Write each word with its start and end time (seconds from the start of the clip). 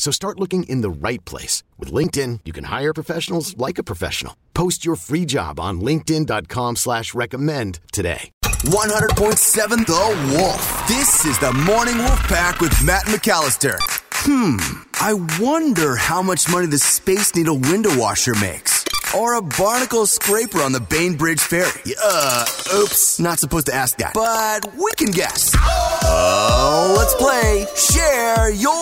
So 0.00 0.10
start 0.10 0.40
looking 0.40 0.62
in 0.62 0.80
the 0.80 0.88
right 0.88 1.22
place. 1.26 1.62
With 1.78 1.92
LinkedIn, 1.92 2.40
you 2.46 2.54
can 2.54 2.64
hire 2.64 2.94
professionals 2.94 3.54
like 3.58 3.76
a 3.76 3.82
professional. 3.82 4.34
Post 4.54 4.82
your 4.82 4.96
free 4.96 5.26
job 5.26 5.60
on 5.60 5.82
linkedin.com 5.82 6.76
slash 6.76 7.12
recommend 7.12 7.80
today. 7.92 8.30
100.7 8.42 9.86
The 9.86 10.34
Wolf. 10.34 10.88
This 10.88 11.26
is 11.26 11.38
the 11.38 11.52
Morning 11.52 11.98
Wolf 11.98 12.18
Pack 12.28 12.60
with 12.60 12.72
Matt 12.82 13.04
McAllister. 13.12 13.76
Hmm, 14.24 14.56
I 15.02 15.12
wonder 15.38 15.96
how 15.96 16.22
much 16.22 16.48
money 16.48 16.66
the 16.66 16.78
Space 16.78 17.34
Needle 17.34 17.58
window 17.58 17.94
washer 17.98 18.34
makes. 18.36 18.86
Or 19.14 19.34
a 19.34 19.42
barnacle 19.42 20.06
scraper 20.06 20.62
on 20.62 20.72
the 20.72 20.80
Bainbridge 20.80 21.40
Ferry. 21.40 21.94
Uh, 22.02 22.46
oops, 22.74 23.20
not 23.20 23.38
supposed 23.38 23.66
to 23.66 23.74
ask 23.74 23.98
that. 23.98 24.14
But 24.14 24.72
we 24.76 24.90
can 24.96 25.10
guess. 25.10 25.54
Oh, 25.58 26.94
let's 26.96 27.14
play 27.16 27.66
Share 27.76 28.50
Your 28.52 28.79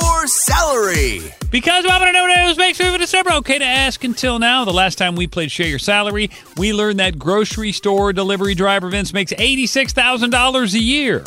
Because 1.51 1.85
we 1.85 1.91
haven't 1.91 2.13
known 2.13 2.29
news 2.29 2.59
makes 2.59 2.79
me 2.79 2.99
December 2.99 3.33
okay 3.35 3.59
to 3.59 3.65
ask 3.65 4.05
until 4.05 4.39
now. 4.39 4.65
The 4.65 4.73
last 4.73 4.99
time 4.99 5.17
we 5.17 5.27
played 5.27 5.51
Share 5.51 5.67
Your 5.67 5.79
Salary, 5.79 6.31
we 6.59 6.75
learned 6.75 7.01
that 7.01 7.19
grocery 7.19 7.73
store 7.73 8.13
delivery 8.13 8.55
driver 8.55 8.91
Vince 8.91 9.15
makes 9.15 9.33
$86,000 9.33 10.75
a 10.75 10.79
year. 10.79 11.25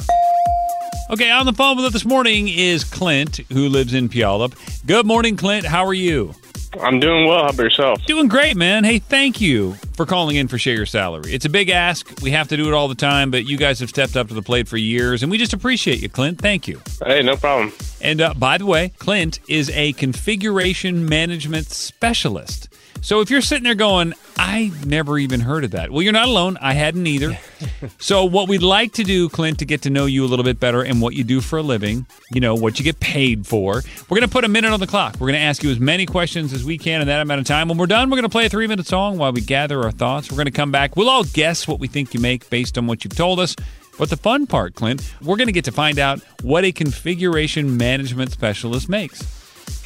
Okay, 1.09 1.31
on 1.31 1.45
the 1.45 1.53
phone 1.53 1.77
with 1.77 1.85
us 1.85 1.93
this 1.93 2.05
morning 2.05 2.47
is 2.47 2.83
Clint, 2.83 3.37
who 3.51 3.69
lives 3.69 3.93
in 3.93 4.07
Puyallup. 4.07 4.53
Good 4.85 5.07
morning, 5.07 5.35
Clint. 5.35 5.65
How 5.65 5.85
are 5.85 5.93
you? 5.93 6.35
I'm 6.79 6.99
doing 6.99 7.27
well. 7.27 7.43
How 7.43 7.49
about 7.49 7.63
yourself? 7.63 8.05
Doing 8.05 8.27
great, 8.27 8.55
man. 8.55 8.83
Hey, 8.83 8.99
thank 8.99 9.41
you 9.41 9.75
for 10.01 10.07
calling 10.07 10.35
in 10.35 10.47
for 10.47 10.57
Share 10.57 10.73
Your 10.73 10.87
Salary. 10.87 11.31
It's 11.31 11.45
a 11.45 11.49
big 11.49 11.69
ask. 11.69 12.11
We 12.23 12.31
have 12.31 12.47
to 12.47 12.57
do 12.57 12.67
it 12.67 12.73
all 12.73 12.87
the 12.87 12.95
time, 12.95 13.29
but 13.29 13.45
you 13.45 13.55
guys 13.55 13.79
have 13.81 13.89
stepped 13.89 14.17
up 14.17 14.29
to 14.29 14.33
the 14.33 14.41
plate 14.41 14.67
for 14.67 14.75
years, 14.75 15.21
and 15.21 15.29
we 15.29 15.37
just 15.37 15.53
appreciate 15.53 16.01
you, 16.01 16.09
Clint. 16.09 16.41
Thank 16.41 16.67
you. 16.67 16.81
Hey, 17.05 17.21
no 17.21 17.35
problem. 17.35 17.71
And 18.01 18.19
uh, 18.19 18.33
by 18.33 18.57
the 18.57 18.65
way, 18.65 18.93
Clint 18.97 19.39
is 19.47 19.69
a 19.69 19.93
configuration 19.93 21.07
management 21.07 21.67
specialist. 21.67 22.67
So 23.03 23.19
if 23.19 23.31
you're 23.31 23.41
sitting 23.41 23.63
there 23.63 23.73
going, 23.73 24.13
I 24.37 24.71
never 24.85 25.17
even 25.17 25.39
heard 25.39 25.63
of 25.63 25.71
that. 25.71 25.89
Well, 25.89 26.03
you're 26.03 26.13
not 26.13 26.27
alone. 26.27 26.57
I 26.61 26.73
hadn't 26.73 27.07
either. 27.07 27.37
so 27.99 28.25
what 28.25 28.47
we'd 28.47 28.61
like 28.61 28.93
to 28.93 29.03
do, 29.03 29.27
Clint, 29.27 29.57
to 29.59 29.65
get 29.65 29.81
to 29.83 29.89
know 29.89 30.05
you 30.05 30.23
a 30.23 30.27
little 30.27 30.45
bit 30.45 30.59
better 30.59 30.83
and 30.83 31.01
what 31.01 31.15
you 31.15 31.23
do 31.23 31.41
for 31.41 31.57
a 31.57 31.63
living, 31.63 32.05
you 32.31 32.39
know, 32.39 32.53
what 32.53 32.77
you 32.77 32.85
get 32.85 32.99
paid 32.99 33.47
for. 33.47 33.81
We're 34.07 34.17
going 34.17 34.27
to 34.27 34.31
put 34.31 34.45
a 34.45 34.47
minute 34.47 34.71
on 34.71 34.79
the 34.79 34.85
clock. 34.85 35.15
We're 35.15 35.27
going 35.27 35.39
to 35.39 35.45
ask 35.45 35.63
you 35.63 35.71
as 35.71 35.79
many 35.79 36.05
questions 36.05 36.53
as 36.53 36.63
we 36.63 36.77
can 36.77 37.01
in 37.01 37.07
that 37.07 37.21
amount 37.21 37.41
of 37.41 37.47
time. 37.47 37.69
When 37.69 37.79
we're 37.79 37.87
done, 37.87 38.11
we're 38.11 38.17
going 38.17 38.23
to 38.23 38.29
play 38.29 38.45
a 38.45 38.49
three 38.49 38.67
minute 38.67 38.85
song 38.85 39.17
while 39.17 39.31
we 39.31 39.41
gather 39.41 39.81
our 39.81 39.90
thoughts. 39.91 40.31
We're 40.31 40.37
going 40.37 40.45
to 40.45 40.51
come 40.51 40.71
back. 40.71 40.95
We'll 40.95 41.09
all 41.09 41.23
guess 41.23 41.67
what 41.67 41.79
we 41.79 41.87
think 41.87 42.13
you 42.13 42.19
make 42.19 42.49
based 42.49 42.77
on 42.77 42.87
what 42.87 43.03
you've 43.03 43.15
told 43.15 43.39
us. 43.39 43.55
But 43.97 44.09
the 44.09 44.17
fun 44.17 44.47
part, 44.47 44.75
Clint, 44.75 45.13
we're 45.21 45.37
going 45.37 45.47
to 45.47 45.53
get 45.53 45.65
to 45.65 45.71
find 45.71 45.99
out 45.99 46.19
what 46.41 46.63
a 46.63 46.71
configuration 46.71 47.77
management 47.77 48.31
specialist 48.31 48.89
makes. 48.89 49.40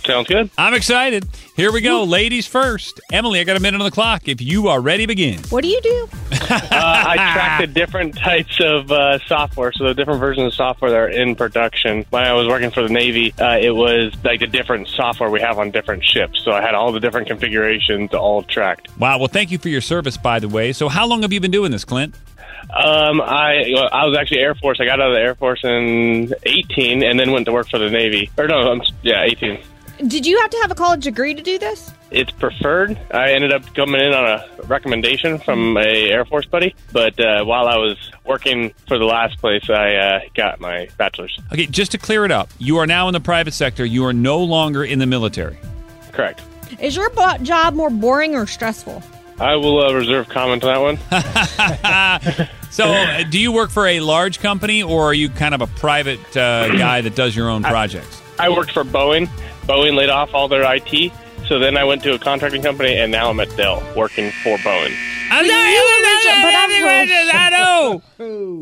Sounds 0.06 0.28
good. 0.28 0.50
I'm 0.58 0.74
excited. 0.74 1.28
Here 1.56 1.72
we 1.72 1.82
go. 1.82 2.04
Ladies 2.04 2.46
first. 2.46 3.00
Emily, 3.12 3.40
I 3.40 3.44
got 3.44 3.58
a 3.58 3.60
minute 3.60 3.82
on 3.82 3.86
the 3.86 3.92
clock. 3.92 4.28
If 4.28 4.42
you 4.42 4.68
are 4.68 4.80
ready, 4.80 5.06
begin. 5.06 5.40
What 5.50 5.64
do 5.64 5.68
you 5.68 5.82
do? 5.82 6.08
Uh, 6.32 7.04
I 7.08 7.16
track 7.16 7.62
the 7.62 7.68
different 7.68 8.16
types 8.16 8.60
of 8.60 8.92
uh, 8.92 9.18
software, 9.26 9.72
so 9.72 9.86
the 9.86 9.94
different 9.96 10.20
versions 10.20 10.48
of 10.48 10.54
software 10.54 10.92
that 10.92 10.98
are 10.98 11.10
in 11.10 11.36
production. 11.36 12.06
When 12.12 12.24
I 12.24 12.34
was 12.34 12.48
working 12.48 12.70
for 12.70 12.84
the 12.84 12.90
Navy, 12.90 13.34
uh, 13.40 13.58
it 13.60 13.72
was 13.72 14.14
like 14.24 14.42
the 14.42 14.48
different 14.48 14.88
software 14.88 15.30
we 15.30 15.42
have 15.42 15.58
on 15.58 15.72
different 15.72 16.04
ships. 16.04 16.44
So 16.44 16.52
I 16.52 16.62
had 16.62 16.76
all 16.76 16.92
the 16.92 17.00
different 17.00 17.28
configurations 17.28 18.14
all 18.14 18.44
tracked. 18.44 18.96
Wow. 19.00 19.18
Well, 19.18 19.28
thank 19.28 19.50
you 19.50 19.58
for 19.58 19.70
your 19.70 19.82
service, 19.82 20.18
by 20.18 20.40
the 20.40 20.50
way. 20.50 20.72
So, 20.72 20.88
how 20.88 21.08
long 21.08 21.24
have 21.24 21.34
you 21.34 21.40
been 21.40 21.52
doing 21.52 21.72
this, 21.72 21.86
Clint? 21.86 22.14
Um, 22.70 23.22
I 23.22 23.74
I 23.92 24.06
was 24.06 24.18
actually 24.18 24.40
Air 24.40 24.56
Force. 24.56 24.80
I 24.80 24.86
got 24.86 25.00
out 25.00 25.10
of 25.10 25.16
the 25.16 25.22
Air 25.22 25.36
Force 25.36 25.64
in 25.64 26.34
18, 26.44 27.04
and 27.04 27.20
then 27.20 27.32
went 27.32 27.46
to 27.46 27.54
work 27.54 27.70
for 27.70 27.80
the 27.80 27.90
Navy. 27.90 28.30
Or 28.38 28.48
no, 28.48 28.72
I'm, 28.72 28.82
yeah, 29.02 29.24
18. 29.24 29.60
Did 29.98 30.26
you 30.26 30.40
have 30.42 30.50
to 30.50 30.58
have 30.58 30.72
a 30.72 30.76
college 30.76 31.04
degree 31.04 31.34
to 31.34 31.42
do 31.42 31.58
this? 31.58 31.92
It's 32.12 32.32
preferred. 32.32 33.00
I 33.12 33.32
ended 33.32 33.54
up 33.54 33.74
coming 33.74 34.02
in 34.02 34.14
on 34.14 34.26
a 34.26 34.46
recommendation 34.64 35.38
from 35.40 35.78
a 35.78 36.10
Air 36.10 36.26
Force 36.26 36.46
buddy, 36.46 36.76
but 36.92 37.20
uh, 37.20 37.44
while 37.46 37.68
I 37.68 37.78
was 37.78 38.12
working 38.26 38.74
for 38.88 38.98
the 38.98 39.06
last 39.06 39.40
place, 39.40 39.70
I 39.70 39.96
uh, 39.96 40.20
got 40.34 40.60
my 40.60 40.90
bachelor's. 40.98 41.38
Okay, 41.52 41.66
just 41.66 41.92
to 41.92 41.98
clear 41.98 42.26
it 42.26 42.32
up, 42.32 42.50
you 42.60 42.78
are 42.78 42.88
now 42.88 43.08
in 43.08 43.14
the 43.14 43.20
private 43.20 43.54
sector. 43.54 43.86
You 43.86 44.06
are 44.06 44.14
no 44.14 44.40
longer 44.40 44.84
in 44.84 45.00
the 45.00 45.06
military. 45.06 45.58
Correct. 46.12 46.42
Is 46.80 46.96
your 46.96 47.10
bo- 47.12 47.38
job 47.38 47.74
more 47.74 47.90
boring 47.90 48.36
or 48.36 48.48
stressful? 48.48 49.02
I 49.40 49.56
will 49.56 49.86
uh, 49.86 49.94
reserve 49.94 50.30
comment 50.30 50.64
on 50.64 50.98
that 51.10 52.40
one. 52.40 52.50
So, 52.76 52.84
uh, 52.84 53.24
do 53.24 53.40
you 53.40 53.54
work 53.54 53.70
for 53.70 53.88
a 53.88 54.02
large 54.02 54.40
company 54.40 54.84
or 54.84 55.06
are 55.06 55.14
you 55.14 55.30
kind 55.30 55.56
of 55.56 55.62
a 55.62 55.68
private 55.68 56.20
uh, 56.36 56.76
guy 56.76 57.00
that 57.00 57.16
does 57.16 57.34
your 57.34 57.50
own 57.50 57.64
projects? 57.64 58.22
I 58.38 58.50
worked 58.50 58.74
for 58.74 58.84
Boeing. 58.84 59.30
Boeing 59.68 59.96
laid 59.96 60.10
off 60.10 60.34
all 60.34 60.48
their 60.48 60.64
IT, 60.76 61.12
so 61.48 61.60
then 61.60 61.78
I 61.78 61.84
went 61.84 62.04
to 62.04 62.14
a 62.14 62.20
contracting 62.20 62.62
company, 62.62 62.96
and 62.96 63.12
now 63.12 63.30
I'm 63.30 63.40
at 63.40 63.56
Dell 63.58 63.84
working 63.96 64.32
for 64.44 64.58
Boeing. 64.58 64.96
I 67.34 67.50
know. 67.50 68.02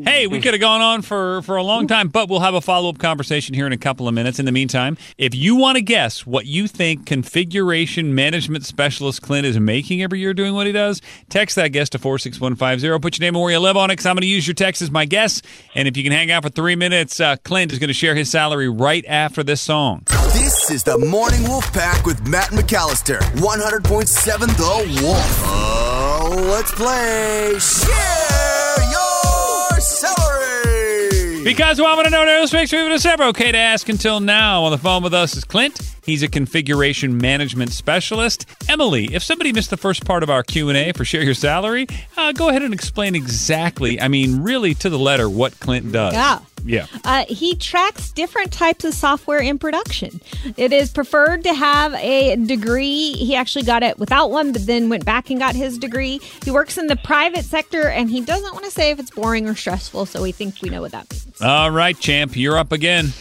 Hey, 0.04 0.28
we 0.28 0.42
could 0.42 0.54
have 0.54 0.62
gone 0.62 0.82
on 0.82 1.02
for, 1.02 1.42
for 1.44 1.58
a 1.58 1.64
long 1.64 1.88
time, 1.88 2.08
but 2.08 2.28
we'll 2.30 2.40
have 2.40 2.56
a 2.56 2.62
follow 2.62 2.90
up 2.90 2.98
conversation 2.98 3.54
here 3.54 3.68
in 3.68 3.72
a 3.74 3.78
couple 3.78 4.08
of 4.08 4.14
minutes. 4.14 4.40
In 4.40 4.46
the 4.46 4.52
meantime, 4.52 4.98
if 5.18 5.36
you 5.36 5.56
want 5.56 5.76
to 5.76 5.82
guess 5.82 6.26
what 6.26 6.46
you 6.46 6.68
think 6.68 7.06
configuration 7.06 8.16
management 8.16 8.66
specialist 8.66 9.22
Clint 9.22 9.46
is 9.46 9.60
making 9.60 10.02
every 10.02 10.20
year 10.20 10.34
doing 10.34 10.54
what 10.54 10.66
he 10.66 10.74
does, 10.74 11.02
text 11.30 11.56
that 11.56 11.70
guess 11.70 11.90
to 11.90 12.00
46150. 12.00 13.00
Put 13.00 13.20
your 13.20 13.26
name 13.26 13.36
and 13.36 13.44
where 13.44 13.52
you 13.52 13.60
live 13.60 13.78
on 13.78 13.90
it 13.92 13.94
because 13.94 14.06
I'm 14.08 14.16
going 14.16 14.22
to 14.22 14.28
use 14.28 14.48
your 14.48 14.56
text 14.56 14.82
as 14.82 14.90
my 14.90 15.06
guess. 15.06 15.42
And 15.76 15.88
if 15.88 15.96
you 15.96 16.04
can 16.04 16.12
hang 16.12 16.32
out 16.32 16.44
for 16.44 16.50
three 16.50 16.76
minutes, 16.76 17.20
uh, 17.20 17.36
Clint 17.44 17.72
is 17.72 17.80
going 17.80 17.90
to 17.90 17.94
share 17.94 18.16
his 18.16 18.32
salary 18.32 18.70
right 18.70 19.06
after 19.08 19.44
this 19.44 19.62
song. 19.62 20.06
This 20.34 20.72
is 20.72 20.84
the 20.84 20.98
Morning 20.98 21.44
Wolf 21.44 21.72
Pack 21.74 22.08
with 22.08 22.28
Matt 22.28 22.50
McAllister. 22.50 23.20
100.7 23.36 24.48
The 24.58 25.04
Wolf. 25.04 25.42
Oh, 25.46 26.36
let's 26.50 26.72
play 26.72 27.54
Share 27.60 28.90
Your 28.92 29.80
Salary. 29.80 31.44
Because 31.44 31.78
we 31.78 31.84
want 31.84 32.06
to 32.06 32.10
know 32.10 32.26
news 32.26 32.52
makes 32.52 32.74
me 32.74 32.90
December. 32.90 33.26
Okay 33.26 33.52
to 33.52 33.58
ask 33.60 33.88
until 33.90 34.20
now. 34.20 34.64
On 34.64 34.72
the 34.72 34.80
phone 34.80 35.04
with 35.04 35.14
us 35.14 35.38
is 35.38 35.44
Clint. 35.44 35.93
He's 36.04 36.24
a 36.24 36.28
configuration 36.28 37.18
management 37.18 37.72
specialist. 37.72 38.46
Emily, 38.68 39.14
if 39.14 39.24
somebody 39.24 39.54
missed 39.54 39.70
the 39.70 39.78
first 39.78 40.06
part 40.06 40.24
of 40.24 40.30
our 40.30 40.44
Q&A 40.44 40.92
for 40.92 41.06
Share 41.06 41.24
Your 41.24 41.34
Salary, 41.34 41.88
uh, 42.18 42.32
go 42.34 42.50
ahead 42.50 42.62
and 42.62 42.74
explain 42.74 43.16
exactly, 43.16 44.00
I 44.00 44.08
mean, 44.08 44.44
really 44.44 44.74
to 44.76 44.90
the 44.90 45.00
letter, 45.00 45.30
what 45.30 45.60
Clint 45.60 45.92
does. 45.92 46.14
Yeah. 46.14 46.40
Yeah. 46.66 46.88
Uh, 47.04 47.26
he 47.28 47.56
tracks 47.56 48.12
different 48.12 48.54
types 48.54 48.86
of 48.86 48.94
software 48.94 49.40
in 49.40 49.60
production. 49.60 50.22
It 50.56 50.72
is 50.72 50.92
preferred 50.92 51.44
to 51.44 51.54
have 51.54 51.94
a 51.96 52.36
degree. 52.38 53.12
He 53.14 53.36
actually 53.36 53.66
got 53.66 53.84
it 53.84 54.00
without 54.00 54.32
one, 54.32 54.54
but 54.54 54.66
then 54.66 54.90
went 54.90 55.04
back 55.06 55.30
and 55.30 55.40
got 55.40 55.56
his 55.56 55.78
degree. 55.78 56.20
He 56.44 56.52
works 56.52 56.78
in 56.78 56.88
the 56.88 56.96
private 56.96 57.44
sector, 57.44 57.90
and 57.90 58.10
he 58.10 58.22
doesn't 58.22 58.54
want 58.54 58.66
to 58.66 58.72
say 58.72 58.92
if 58.92 59.00
it's 59.00 59.12
boring 59.12 59.48
or 59.48 59.56
stressful, 59.56 60.06
so 60.06 60.22
we 60.22 60.32
think 60.32 60.62
we 60.62 60.70
know 60.70 60.82
what 60.82 60.92
that 60.92 61.12
means. 61.12 61.42
All 61.42 61.72
right, 61.72 62.00
champ, 62.00 62.36
you're 62.36 62.58
up 62.58 62.72
again. 62.72 63.12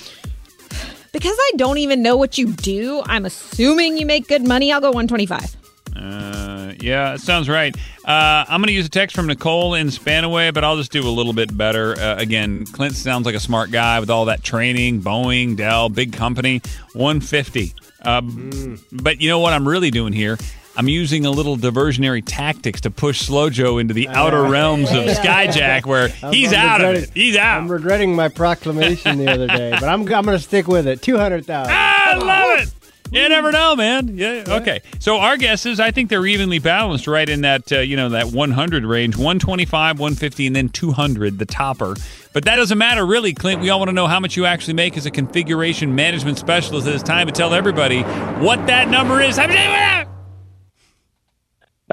Because 1.13 1.37
I 1.39 1.53
don't 1.57 1.79
even 1.79 2.03
know 2.03 2.17
what 2.17 2.39
you 2.39 2.53
do, 2.53 3.03
I'm 3.07 3.25
assuming 3.27 3.99
you 3.99 4.07
make 4.07 4.29
good 4.29 4.47
money. 4.47 4.73
I'll 4.73 4.81
go 4.81 4.91
125. 4.91 5.57
Uh, 5.95 6.73
Yeah, 6.81 7.15
it 7.15 7.21
sounds 7.21 7.49
right. 7.49 7.77
Uh, 8.05 8.45
I'm 8.49 8.61
going 8.61 8.69
to 8.69 8.73
use 8.73 8.87
a 8.87 8.91
text 8.91 9.15
from 9.15 9.27
Nicole 9.27 9.75
in 9.75 9.89
Spanaway, 9.89 10.53
but 10.53 10.65
I'll 10.65 10.77
just 10.79 10.91
do 10.91 11.07
a 11.07 11.11
little 11.11 11.35
bit 11.35 11.57
better. 11.57 11.93
Uh, 11.99 12.17
again, 12.17 12.65
Clint 12.67 12.95
sounds 12.97 13.27
like 13.27 13.35
a 13.35 13.41
smart 13.41 13.71
guy 13.71 14.01
with 14.01 14.11
all 14.11 14.25
that 14.25 14.43
training, 14.43 15.03
Boeing, 15.03 15.55
Dell, 15.57 15.89
big 15.91 16.13
company, 16.13 16.61
150. 16.95 17.75
Um, 18.05 18.81
But 18.91 19.21
you 19.21 19.29
know 19.29 19.39
what 19.39 19.53
I'm 19.53 19.69
really 19.69 19.91
doing 19.91 20.13
here? 20.13 20.39
I'm 20.77 20.89
using 20.89 21.27
a 21.27 21.31
little 21.31 21.57
diversionary 21.57 22.23
tactics 22.25 22.81
to 22.83 22.91
push 22.91 23.29
Slojo 23.29 23.81
into 23.81 23.93
the 23.93 24.09
outer 24.09 24.43
realms 24.45 24.91
of 24.91 25.05
Skyjack, 25.05 25.85
where 25.85 26.09
he's 26.33 26.53
I'm 26.53 26.69
out 26.69 26.81
of 26.81 26.95
it. 26.95 27.11
He's 27.15 27.37
out. 27.37 27.59
I'm 27.61 27.71
regretting 27.71 28.15
my 28.15 28.29
proclamation 28.29 29.19
the 29.19 29.31
other 29.31 29.47
day, 29.47 29.71
but 29.73 29.85
I'm, 29.85 30.01
I'm 30.01 30.07
going 30.07 30.27
to 30.27 30.39
stick 30.39 30.69
with 30.69 30.87
it. 30.87 31.03
200,000. 31.03 31.73
I 31.73 32.15
love 32.17 32.61
it. 32.61 32.75
You 33.13 33.29
never 33.29 33.53
know, 33.53 33.77
man. 33.77 34.17
Yeah. 34.17 34.45
Okay. 34.49 34.81
So 34.99 35.19
our 35.19 35.37
guesses, 35.37 35.79
I 35.79 35.91
think 35.91 36.09
they're 36.09 36.25
evenly 36.25 36.59
balanced, 36.59 37.07
right 37.07 37.29
in 37.29 37.43
that 37.43 37.71
uh, 37.71 37.81
you 37.81 37.95
know 37.95 38.09
that 38.09 38.33
100 38.33 38.85
range, 38.87 39.19
125, 39.19 40.01
150, 40.01 40.47
and 40.47 40.57
then 40.57 40.71
200, 40.71 41.39
the 41.39 41.45
topper. 41.45 41.95
But 42.33 42.47
that 42.47 42.57
doesn't 42.57 42.79
matter, 42.79 43.05
really, 43.05 43.35
Clint. 43.35 43.61
We 43.61 43.69
all 43.69 43.79
want 43.81 43.91
to 43.91 43.95
know 43.95 44.07
how 44.07 44.19
much 44.19 44.39
you 44.39 44.47
actually 44.47 44.75
make 44.75 44.97
as 44.97 45.05
a 45.05 45.11
configuration 45.11 45.95
management 45.95 46.39
specialist. 46.39 46.87
It's 46.87 47.03
time 47.03 47.27
to 47.27 47.35
tell 47.35 47.53
everybody 47.53 48.01
what 48.01 48.67
that 48.69 48.89
number 48.89 49.21
is. 49.21 49.39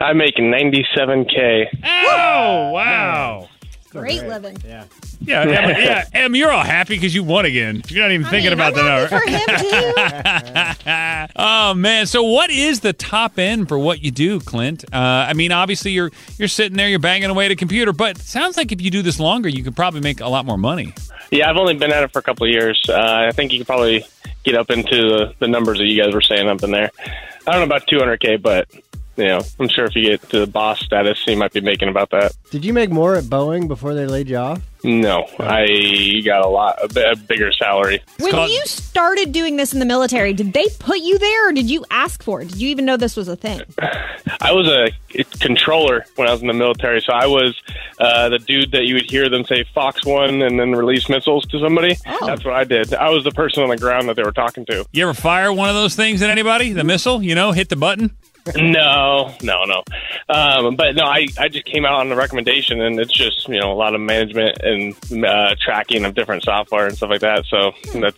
I'm 0.01 0.17
making 0.17 0.51
97k. 0.51 1.65
Oh 1.83 2.71
wow. 2.71 3.49
Great 3.91 4.23
living. 4.27 4.57
Yeah. 4.65 4.85
Yeah, 5.21 5.41
Em, 5.41 5.49
yeah, 5.49 6.05
Em, 6.13 6.33
you're 6.35 6.51
all 6.51 6.63
happy 6.63 6.95
because 6.95 7.13
you 7.13 7.23
won 7.23 7.43
again. 7.43 7.81
You're 7.89 8.03
not 8.03 8.11
even 8.11 8.25
thinking 8.27 8.53
about 8.53 8.73
the 8.73 8.83
number. 8.83 9.07
For 9.09 9.19
him 9.19 9.41
too. 9.59 11.33
oh 11.35 11.73
man! 11.73 12.05
So 12.05 12.23
what 12.23 12.49
is 12.49 12.79
the 12.79 12.93
top 12.93 13.37
end 13.37 13.67
for 13.67 13.77
what 13.77 14.01
you 14.01 14.11
do, 14.11 14.39
Clint? 14.39 14.85
Uh, 14.93 14.97
I 15.27 15.33
mean, 15.33 15.51
obviously 15.51 15.91
you're 15.91 16.11
you're 16.37 16.47
sitting 16.47 16.77
there, 16.77 16.87
you're 16.87 16.99
banging 16.99 17.29
away 17.29 17.45
at 17.47 17.51
a 17.51 17.55
computer, 17.57 17.91
but 17.91 18.17
it 18.17 18.21
sounds 18.23 18.55
like 18.55 18.71
if 18.71 18.81
you 18.81 18.89
do 18.89 19.01
this 19.01 19.19
longer, 19.19 19.49
you 19.49 19.61
could 19.63 19.75
probably 19.75 19.99
make 19.99 20.21
a 20.21 20.29
lot 20.29 20.45
more 20.45 20.57
money. 20.57 20.93
Yeah, 21.31 21.49
I've 21.49 21.57
only 21.57 21.75
been 21.75 21.91
at 21.91 22.03
it 22.03 22.13
for 22.13 22.19
a 22.19 22.23
couple 22.23 22.47
of 22.47 22.51
years. 22.53 22.81
Uh, 22.87 23.25
I 23.27 23.31
think 23.33 23.51
you 23.51 23.59
could 23.59 23.67
probably 23.67 24.05
get 24.43 24.55
up 24.55 24.71
into 24.71 24.95
the, 24.95 25.33
the 25.39 25.47
numbers 25.47 25.79
that 25.79 25.85
you 25.85 26.01
guys 26.01 26.13
were 26.13 26.21
saying 26.21 26.47
up 26.47 26.63
in 26.63 26.71
there. 26.71 26.91
I 27.45 27.51
don't 27.51 27.59
know 27.59 27.75
about 27.75 27.87
200k, 27.87 28.41
but 28.41 28.67
you 29.17 29.25
know, 29.25 29.41
I'm 29.59 29.67
sure 29.67 29.85
if 29.85 29.95
you 29.95 30.03
get 30.09 30.29
to 30.29 30.39
the 30.39 30.47
boss 30.47 30.79
status, 30.79 31.17
you 31.27 31.35
might 31.35 31.53
be 31.53 31.61
making 31.61 31.89
about 31.89 32.11
that. 32.11 32.33
Did 32.51 32.63
you 32.63 32.73
make 32.73 32.89
more 32.89 33.15
at 33.15 33.25
Boeing 33.25 33.67
before 33.67 33.93
they 33.93 34.05
laid 34.05 34.29
you 34.29 34.37
off? 34.37 34.61
No, 34.83 35.27
I 35.39 36.21
got 36.23 36.45
a 36.45 36.47
lot 36.47 36.79
a, 36.81 37.15
bigger 37.17 37.51
salary. 37.51 38.01
When 38.17 38.31
called- 38.31 38.49
you 38.49 38.65
started 38.65 39.33
doing 39.33 39.57
this 39.57 39.73
in 39.73 39.79
the 39.79 39.85
military, 39.85 40.31
did 40.31 40.53
they 40.53 40.67
put 40.79 40.99
you 40.99 41.17
there 41.19 41.49
or 41.49 41.51
did 41.51 41.69
you 41.69 41.83
ask 41.91 42.23
for 42.23 42.41
it? 42.41 42.49
Did 42.49 42.61
you 42.61 42.69
even 42.69 42.85
know 42.85 42.95
this 42.95 43.17
was 43.17 43.27
a 43.27 43.35
thing? 43.35 43.61
I 44.41 44.53
was 44.53 44.67
a 44.69 45.23
controller 45.39 46.05
when 46.15 46.29
I 46.29 46.31
was 46.31 46.41
in 46.41 46.47
the 46.47 46.53
military, 46.53 47.01
so 47.01 47.11
I 47.11 47.25
was 47.25 47.61
uh, 47.99 48.29
the 48.29 48.39
dude 48.39 48.71
that 48.71 48.85
you 48.85 48.95
would 48.95 49.09
hear 49.09 49.27
them 49.27 49.43
say 49.43 49.65
Fox 49.75 50.05
One 50.05 50.41
and 50.41 50.57
then 50.57 50.71
release 50.71 51.09
missiles 51.09 51.45
to 51.47 51.59
somebody. 51.59 51.97
Oh. 52.07 52.25
That's 52.25 52.45
what 52.45 52.53
I 52.53 52.63
did. 52.63 52.93
I 52.93 53.09
was 53.09 53.25
the 53.25 53.31
person 53.31 53.63
on 53.63 53.69
the 53.69 53.77
ground 53.77 54.07
that 54.07 54.15
they 54.15 54.23
were 54.23 54.31
talking 54.31 54.65
to. 54.67 54.85
You 54.93 55.03
ever 55.03 55.13
fire 55.13 55.51
one 55.51 55.67
of 55.67 55.75
those 55.75 55.95
things 55.95 56.21
at 56.21 56.29
anybody? 56.29 56.71
The 56.71 56.85
missile, 56.85 57.21
you 57.21 57.35
know, 57.35 57.51
hit 57.51 57.67
the 57.67 57.75
button. 57.75 58.15
No, 58.55 59.35
no, 59.41 59.63
no. 59.65 59.83
Um, 60.27 60.75
but 60.75 60.95
no, 60.95 61.03
I, 61.03 61.27
I 61.37 61.49
just 61.49 61.65
came 61.65 61.85
out 61.85 61.99
on 61.99 62.09
the 62.09 62.15
recommendation, 62.15 62.81
and 62.81 62.99
it's 62.99 63.13
just 63.13 63.47
you 63.47 63.59
know 63.59 63.71
a 63.71 63.73
lot 63.73 63.95
of 63.95 64.01
management 64.01 64.57
and 64.61 65.25
uh, 65.25 65.55
tracking 65.59 66.05
of 66.05 66.13
different 66.15 66.43
software 66.43 66.87
and 66.87 66.95
stuff 66.97 67.09
like 67.09 67.21
that. 67.21 67.45
So 67.45 67.71
that's 67.93 68.17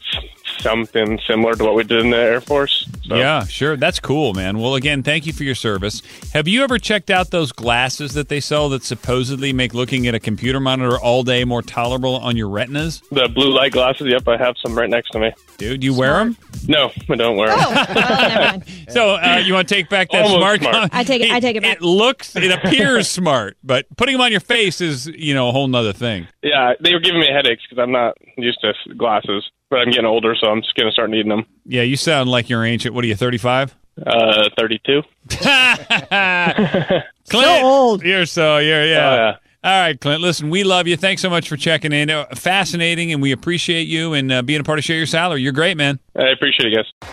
something 0.61 1.19
similar 1.27 1.55
to 1.55 1.63
what 1.63 1.75
we 1.75 1.83
did 1.83 1.99
in 2.05 2.09
the 2.11 2.17
Air 2.17 2.41
Force. 2.41 2.87
So. 3.05 3.15
Yeah, 3.15 3.45
sure. 3.45 3.75
That's 3.77 3.99
cool, 3.99 4.33
man. 4.33 4.59
Well, 4.59 4.75
again, 4.75 5.03
thank 5.03 5.25
you 5.25 5.33
for 5.33 5.43
your 5.43 5.55
service. 5.55 6.01
Have 6.33 6.47
you 6.47 6.63
ever 6.63 6.77
checked 6.77 7.09
out 7.09 7.31
those 7.31 7.51
glasses 7.51 8.13
that 8.13 8.29
they 8.29 8.39
sell 8.39 8.69
that 8.69 8.83
supposedly 8.83 9.51
make 9.53 9.73
looking 9.73 10.07
at 10.07 10.15
a 10.15 10.19
computer 10.19 10.59
monitor 10.59 10.97
all 10.99 11.23
day 11.23 11.43
more 11.43 11.61
tolerable 11.61 12.15
on 12.17 12.37
your 12.37 12.47
retinas? 12.49 13.01
The 13.11 13.27
blue 13.27 13.49
light 13.53 13.71
glasses. 13.73 14.07
Yep, 14.07 14.27
I 14.27 14.37
have 14.37 14.55
some 14.63 14.77
right 14.77 14.89
next 14.89 15.11
to 15.11 15.19
me. 15.19 15.31
Dude, 15.57 15.83
you 15.83 15.93
wear 15.93 16.13
them? 16.13 16.37
No, 16.67 16.91
I 17.09 17.15
don't 17.15 17.35
wear 17.37 17.49
'em. 17.49 17.57
Oh, 17.59 17.73
well, 17.95 18.29
never 18.29 18.45
mind. 18.51 18.63
So 18.91 19.15
uh, 19.15 19.41
you 19.43 19.53
want 19.53 19.69
to 19.69 19.73
take 19.75 19.87
back 19.89 20.09
that 20.11 20.23
Almost 20.25 20.37
smart? 20.39 20.59
smart. 20.61 20.89
I 20.93 21.03
take 21.03 21.21
it- 21.21 21.31
I 21.31 21.39
take 21.39 21.55
it 21.55 21.63
back. 21.63 21.77
It 21.77 21.81
looks, 21.81 22.35
it 22.35 22.51
appears 22.51 23.07
smart, 23.09 23.57
but 23.63 23.85
putting 23.95 24.13
them 24.13 24.21
on 24.21 24.31
your 24.31 24.41
face 24.41 24.81
is, 24.81 25.07
you 25.07 25.33
know, 25.33 25.47
a 25.47 25.51
whole 25.53 25.67
nother 25.67 25.93
thing. 25.93 26.27
Yeah, 26.43 26.73
they 26.81 26.93
were 26.93 26.99
giving 26.99 27.21
me 27.21 27.27
headaches 27.31 27.63
because 27.69 27.81
I'm 27.81 27.91
not 27.93 28.17
used 28.37 28.59
to 28.61 28.73
glasses, 28.95 29.49
but 29.71 29.79
I'm 29.79 29.89
getting 29.89 30.06
older, 30.06 30.35
so 30.35 30.47
I'm 30.47 30.62
just 30.62 30.75
gonna 30.75 30.91
start 30.91 31.09
needing 31.09 31.29
them. 31.29 31.45
Yeah, 31.65 31.81
you 31.81 31.95
sound 31.97 32.29
like 32.29 32.50
you're 32.50 32.63
ancient. 32.63 32.94
What 32.94 33.03
are 33.03 33.07
you, 33.07 33.15
35? 33.15 33.75
Uh, 34.06 34.50
32. 34.59 35.01
Clint, 35.29 37.01
So 37.25 37.63
old. 37.63 38.03
You're 38.03 38.25
so 38.27 38.57
you're 38.59 38.85
yeah. 38.85 39.09
Oh, 39.09 39.15
yeah. 39.15 39.35
All 39.63 39.79
right, 39.79 40.00
Clint. 40.00 40.21
Listen, 40.21 40.50
we 40.50 40.63
love 40.63 40.88
you. 40.88 40.97
Thanks 40.97 41.21
so 41.21 41.29
much 41.29 41.47
for 41.47 41.56
checking 41.56 41.91
in. 41.94 42.09
Uh, 42.09 42.25
fascinating, 42.35 43.13
and 43.13 43.21
we 43.21 43.31
appreciate 43.31 43.88
you 43.88 44.13
and 44.13 44.31
uh, 44.31 44.41
being 44.41 44.59
a 44.59 44.63
part 44.63 44.79
of 44.79 44.85
Share 44.85 44.97
Your 44.97 45.06
Salary. 45.06 45.41
You're 45.41 45.51
great, 45.53 45.77
man. 45.77 46.00
I 46.15 46.29
appreciate 46.29 46.73
it, 46.73 46.75
guys. 46.75 47.09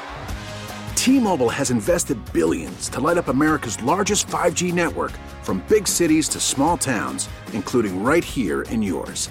T-Mobile 0.94 1.50
has 1.50 1.70
invested 1.70 2.18
billions 2.32 2.88
to 2.88 3.00
light 3.00 3.18
up 3.18 3.28
America's 3.28 3.80
largest 3.82 4.26
5G 4.26 4.72
network 4.72 5.12
from 5.42 5.62
big 5.68 5.86
cities 5.86 6.28
to 6.30 6.40
small 6.40 6.76
towns, 6.76 7.28
including 7.52 8.02
right 8.02 8.24
here 8.24 8.62
in 8.62 8.82
yours. 8.82 9.30